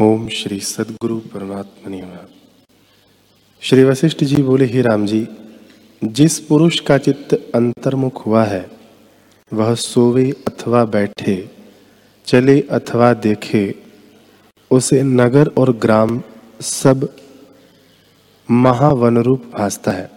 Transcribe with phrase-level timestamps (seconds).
[0.00, 2.28] ओम श्री सदगुरु परमात्मा
[3.60, 5.28] श्री वशिष्ठ जी बोले, ही राम जी,
[6.04, 8.70] जिस पुरुष का चित्त अंतर्मुख हुआ है,
[9.52, 11.50] वह सोवे अथवा बैठे,
[12.26, 13.74] चले अथवा देखे,
[14.70, 16.22] उसे नगर और ग्राम
[16.60, 17.16] सब
[18.50, 20.10] महावन रूप भासता है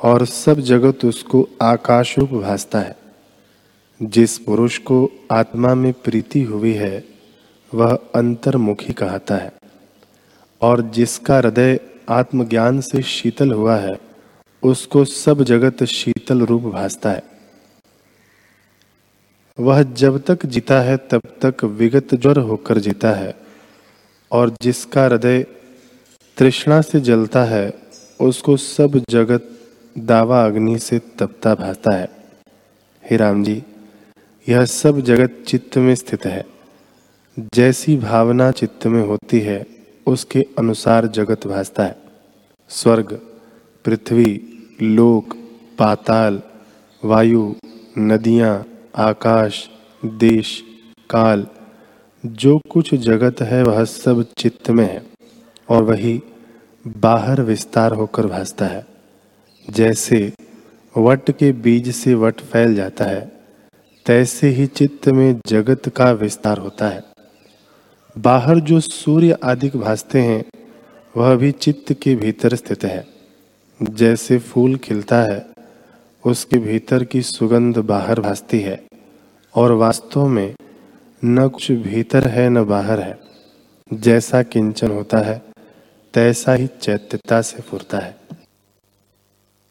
[0.00, 2.96] और सब जगत उसको आकाश रूप भासता है।
[4.02, 7.11] जिस पुरुष को आत्मा में प्रीति हुई है
[7.74, 9.52] वह अंतर्मुखी कहता है।
[10.60, 14.00] और जिसका हृदय आत्मज्ञान से शीतल हुआ है,
[14.62, 17.22] उसको सब जगत शीतल रूप भासता है।
[19.60, 23.34] वह जब तक जीता है, तब तक विगत ज्वर होकर जीता है।
[24.32, 25.46] और जिसका हृदय
[26.36, 27.74] तृष्णा से जलता है,
[28.20, 29.48] उसको सब जगत
[29.98, 32.08] दावा अग्नि से तपता भासता है।
[33.10, 33.62] हे राम जी,
[34.48, 36.46] यह सब जगत चित्त में स्थित है।
[37.54, 39.66] जैसी भावना चित्त में होती है,
[40.06, 41.96] उसके अनुसार जगत भासता है।
[42.68, 43.20] स्वर्ग,
[43.84, 44.42] पृथ्वी,
[44.82, 45.36] लोक,
[45.78, 46.42] पाताल,
[47.04, 47.54] वायु,
[47.98, 48.66] नदियाँ,
[48.96, 49.70] आकाश,
[50.04, 50.62] देश,
[51.10, 51.46] काल,
[52.26, 55.06] जो कुछ जगत है, वह सब चित्त में है,
[55.68, 56.22] और वही
[56.86, 58.86] बाहर विस्तार होकर भासता है।
[59.70, 60.32] जैसे
[60.98, 63.32] वट के बीज से वट फैल जाता है,
[64.06, 67.11] तैसे ही चित्त में जगत का विस्तार होता है।
[68.18, 70.44] बाहर जो सूर्य आदि भासते हैं,
[71.16, 73.06] वह भी चित्त के भीतर स्थित है।
[73.82, 75.46] जैसे फूल खिलता है,
[76.26, 78.82] उसके भीतर की सुगंध बाहर भासती है,
[79.54, 80.54] और वास्तव में
[81.24, 83.18] न कुछ भीतर है न बाहर है।
[83.92, 85.42] जैसा किंचन होता है,
[86.14, 88.21] तैसा ही चैत्यता से फुरता है।